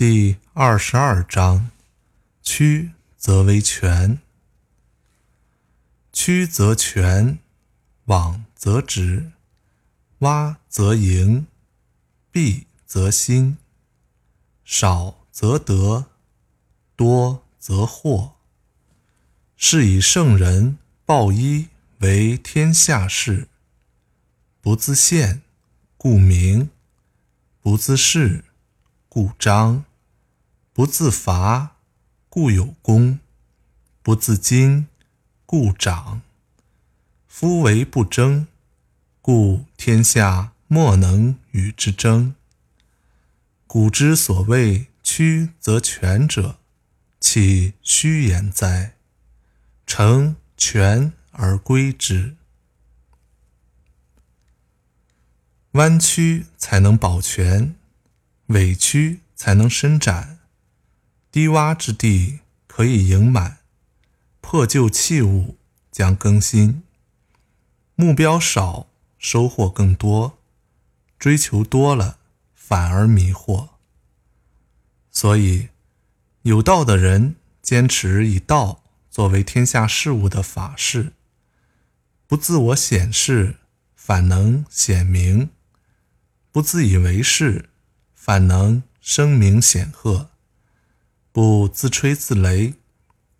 [0.00, 1.70] 第二十二章：
[2.42, 4.18] 曲则为全。
[6.10, 7.38] 曲则全，
[8.06, 9.32] 枉则直，
[10.20, 11.46] 洼则盈，
[12.32, 13.58] 敝则新，
[14.64, 16.06] 少则得，
[16.96, 18.30] 多则惑。
[19.54, 23.48] 是以圣人抱一为天下事。
[24.62, 25.42] 不自见，
[25.98, 26.70] 故明；
[27.60, 28.46] 不自是，
[29.10, 29.84] 故彰；
[30.80, 31.76] 不自伐，
[32.30, 33.18] 故有功；
[34.02, 34.86] 不自矜，
[35.44, 36.22] 故长。
[37.28, 38.46] 夫唯不争，
[39.20, 42.34] 故天下莫能与之争。
[43.66, 46.58] 古之所谓曲则全者，
[47.20, 48.94] 岂虚言哉？
[49.86, 52.36] 成全而归之。
[55.72, 57.76] 弯曲才能保全，
[58.46, 60.39] 委屈才能伸展。
[61.32, 63.58] 低洼之地可以盈满，
[64.40, 65.56] 破旧器物
[65.92, 66.82] 将更新。
[67.94, 70.38] 目标少，收获更多；
[71.18, 72.18] 追求多了，
[72.52, 73.68] 反而迷惑。
[75.12, 75.68] 所以，
[76.42, 81.12] 有道的人坚持以道作为天下事物的法式，
[82.26, 83.58] 不自我显示，
[83.94, 85.50] 反能显明。
[86.50, 87.68] 不自以为是，
[88.16, 90.30] 反能声名显赫；
[91.32, 92.74] 不自吹自擂，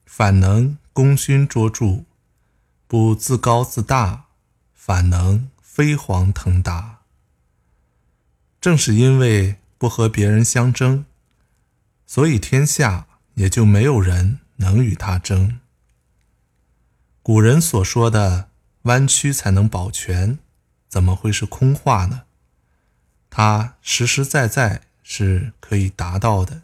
[0.06, 2.04] 反能功勋卓著；
[2.86, 4.26] 不自高自大，
[4.72, 7.00] 反能飞黄腾达。
[8.60, 11.04] 正是因为不和别人相争，
[12.06, 15.58] 所以天下也就没有人能与他争。
[17.22, 18.50] 古人所说的
[18.82, 20.38] “弯曲才能保全”，
[20.88, 22.22] 怎么会是空话呢？
[23.28, 26.62] 它实实在在是可以达到的。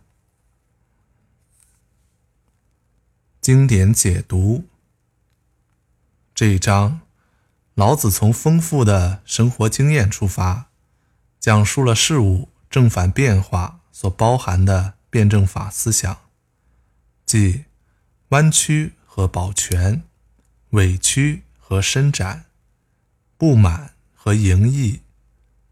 [3.47, 4.65] 经典解读
[6.35, 7.03] 这一章，
[7.75, 10.67] 老子从丰富的生活经验出发，
[11.39, 16.23] 讲述了事物正反变化所包含的辩证法思想，
[17.25, 17.67] 即
[18.31, 20.03] 弯曲和保全，
[20.71, 22.47] 委屈和伸展，
[23.39, 25.03] 不满和盈溢，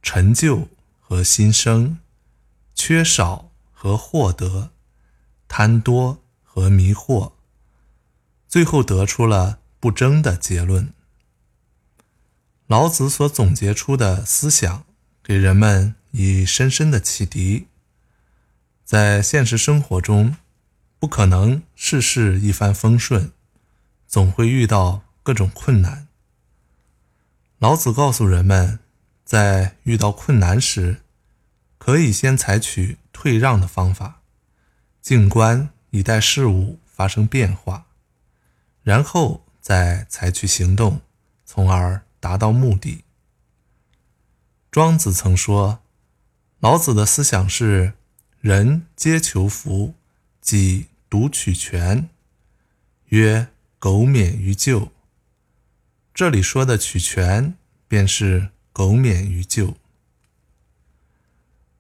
[0.00, 0.68] 陈旧。
[1.00, 1.98] 和新生，
[2.74, 4.70] 缺少和获得，
[5.48, 7.32] 贪多和迷惑，
[8.54, 10.92] 最后得出了不争的结论。
[12.69, 14.87] 老子所总结出的思想，
[15.25, 17.66] 给人们以深深的启迪。
[18.84, 20.37] 在现实生活中，
[21.00, 23.32] 不可能事事一帆风顺，
[24.06, 26.06] 总会遇到各种困难。
[27.59, 28.78] 老子告诉人们。
[29.25, 31.00] 在遇到困难时，
[31.78, 34.21] 可以先采取退让的方法，
[35.03, 37.86] 静观以待事物发生变化，
[38.84, 41.00] 然后再采取行动，
[41.45, 43.03] 从而达到目的。
[44.71, 45.81] 庄子曾说
[46.61, 47.95] ：“老子的思想是
[48.41, 49.95] ‘人皆求福，
[50.41, 52.09] 己独取全’，
[53.06, 53.49] 曰
[53.81, 54.93] 苟免于咎。”
[56.15, 57.56] 这里说的取全，
[57.89, 58.51] 便是。
[58.77, 59.77] 苟免于咎。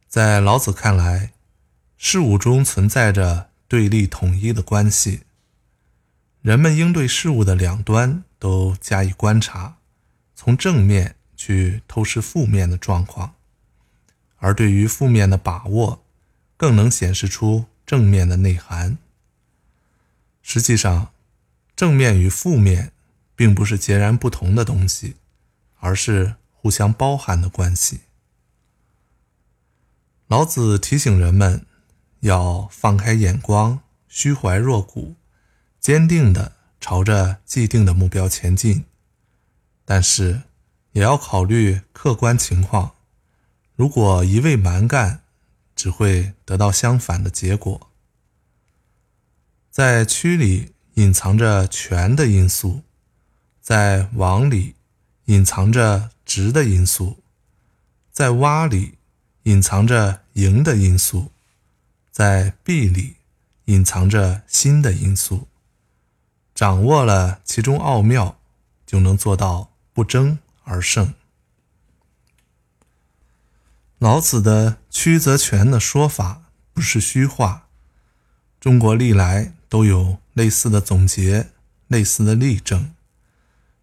[0.06, 1.32] 在老子看来，
[1.96, 5.22] 事物中存在着对立统一的关系，
[6.44, 9.78] 人们应对事物的两端都加以观察，
[10.34, 13.36] 从正面去透视负面的状况，
[14.36, 16.04] 而对于负面的把握，
[16.58, 18.98] 更能显示出正面的内涵。
[20.42, 21.12] 实际上，
[21.74, 22.92] 正面与负面
[23.34, 25.16] 并不是截然不同的东西，
[25.80, 26.34] 而是。
[26.64, 28.00] 互相包含的关系。
[30.28, 31.66] 老子提醒人们
[32.20, 35.14] 要放开眼光，虚怀若谷，
[35.84, 38.86] 坚定地朝着既定的目标前进。
[39.84, 40.44] 但是，
[40.92, 42.94] 也要考虑客观情况。
[43.76, 45.20] 如果一味蛮干，
[45.76, 47.90] 只会得到相反的结果。
[49.70, 52.80] 在区里隐藏着权的因素，
[53.60, 54.76] 在网里
[55.26, 56.10] 隐藏着。
[56.26, 57.22] 直的因素，
[58.10, 58.96] 在洼里
[59.42, 61.30] 隐藏着赢的因素，
[62.10, 63.16] 在壁里
[63.66, 65.46] 隐藏着新的因素。
[66.54, 68.38] 掌握了其中奥妙，
[68.86, 71.14] 就能做到不争而胜。
[73.98, 77.68] 老子的曲则全的说法不是虚话，
[78.60, 81.50] 中国历来都有类似的总结，
[81.88, 82.94] 类似的例证，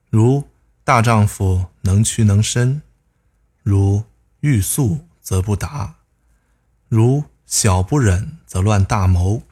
[0.09, 0.47] 如。
[0.83, 2.81] 大丈夫能屈能伸，
[3.61, 4.03] 如
[4.39, 5.97] 欲速则不达，
[6.89, 9.43] 如小不忍则乱大谋，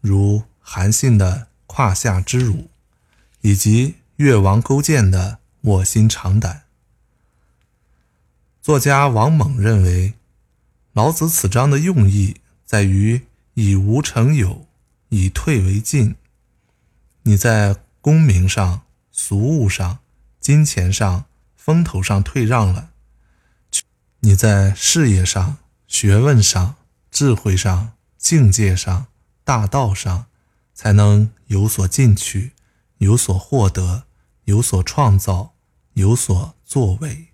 [0.00, 2.70] 如韩信的胯下之辱，
[3.40, 6.62] 以及越王勾践的卧薪尝胆。
[8.62, 10.14] 作家王猛认为，
[10.92, 14.66] 老子此章的用意在于以无成有，
[15.10, 16.16] 以退为进。
[17.22, 19.98] 你在功名上、俗物上、
[20.40, 21.26] 金钱上、
[21.56, 22.90] 风头上退让了，
[24.20, 26.76] 你在事业上、学问上、
[27.10, 29.06] 智慧上、境界上、
[29.44, 30.26] 大道上，
[30.76, 32.52] 才能有所进取，
[32.98, 34.04] 有所获得，
[34.44, 35.54] 有所创造，
[35.94, 37.28] 有所作为。